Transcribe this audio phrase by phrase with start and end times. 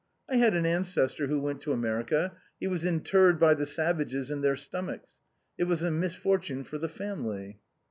[0.27, 4.41] I had an ancestor who went to America; he was interred by the savages in
[4.41, 5.17] their stom achs.
[5.59, 7.59] It was a misfortune for the family."